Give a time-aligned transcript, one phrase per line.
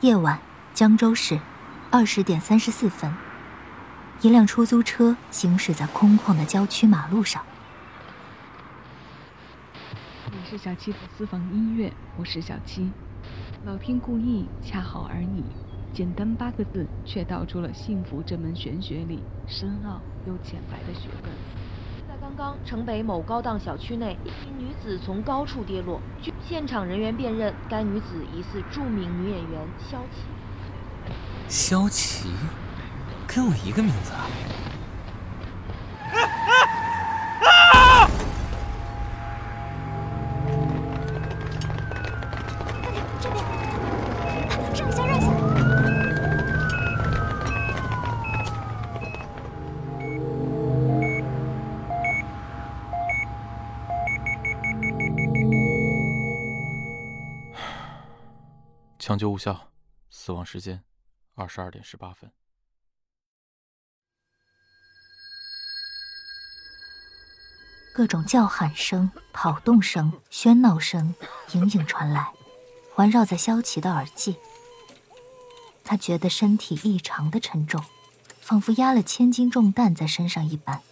[0.00, 0.38] 夜晚，
[0.74, 1.40] 江州市，
[1.90, 3.12] 二十点三十四分，
[4.20, 7.42] 一辆出租车行驶在空旷的郊区马路上。
[10.30, 12.88] 你是小七的私房音乐，我是小七。
[13.66, 15.42] 老天故意，恰好而已。
[15.92, 19.18] 简单八个字，却道出了幸福这门玄学里
[19.48, 21.67] 深奥又浅白的学问。
[22.38, 26.00] 刚，城北某高档小区内，一名女子从高处跌落。
[26.22, 30.22] 据现场人员辨认，该女子疑似著名女演员萧琪。
[31.48, 32.30] 萧琪，
[33.26, 34.24] 跟我一个名字啊！
[58.98, 59.70] 抢救无效，
[60.10, 60.82] 死亡时间
[61.34, 62.32] 二十二点十八分。
[67.94, 71.14] 各种叫喊声、跑动声、喧闹声
[71.52, 72.32] 隐隐传来，
[72.92, 74.36] 环绕在萧琪的耳际。
[75.84, 77.82] 他觉得身体异常的沉重，
[78.40, 80.82] 仿佛压了千斤重担在身上一般。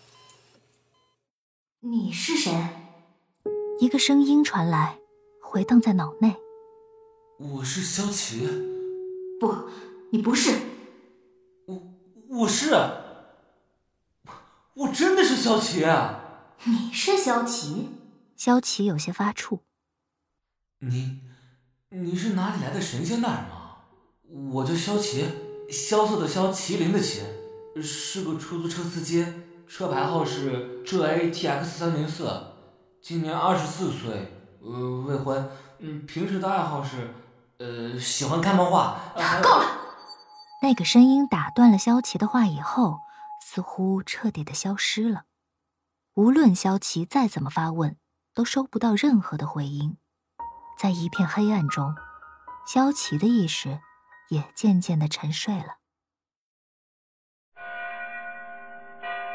[1.81, 2.69] 你是谁？
[3.81, 4.99] 一个声音传来，
[5.43, 6.46] 回荡在脑内。
[7.39, 8.49] 我是萧琪。
[9.39, 9.55] 不，
[10.11, 10.59] 你不是。
[11.67, 11.83] 我
[12.29, 12.75] 我是，
[14.73, 15.85] 我真的是萧琪。
[16.65, 17.91] 你是萧琪？
[18.37, 19.59] 萧琪有些发怵。
[20.79, 21.21] 你，
[21.91, 24.53] 你是哪里来的神仙大人吗？
[24.55, 25.27] 我叫萧琪，
[25.71, 27.21] 萧瑟的萧，麒麟的麒，
[27.83, 29.27] 是个出租车司机，
[29.69, 32.31] 车牌号是浙 A TX 三零四，
[33.03, 35.47] 今年二十四岁，呃，未婚。
[35.81, 37.11] 嗯，平时的爱好是。
[37.59, 39.01] 呃，喜欢看漫画。
[39.43, 39.67] 够了！
[40.63, 42.99] 那个声音打断了萧琪的话以后，
[43.43, 45.25] 似乎彻底的消失了。
[46.15, 47.97] 无论萧琪再怎么发问，
[48.35, 49.97] 都收不到任何的回音。
[50.79, 51.95] 在一片黑暗中，
[52.67, 53.81] 萧琪的意识
[54.29, 55.77] 也渐渐的沉睡了。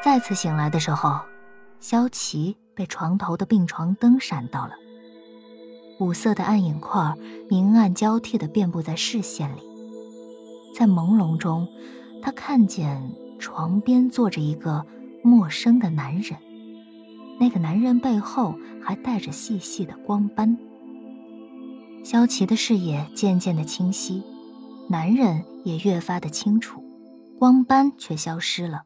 [0.04, 1.22] 再次醒来的时候，
[1.80, 4.76] 萧琪被床头的病床灯闪到了。
[6.02, 7.16] 五色的暗影块
[7.48, 9.60] 明暗交替的遍布在视线里，
[10.76, 11.68] 在朦胧中，
[12.24, 13.00] 他看见
[13.38, 14.84] 床边坐着一个
[15.24, 16.36] 陌生的男人，
[17.40, 20.58] 那个男人背后还带着细细的光斑。
[22.04, 24.24] 萧琪的视野渐渐的清晰，
[24.90, 26.84] 男人也越发的清楚，
[27.38, 28.86] 光斑却消失了。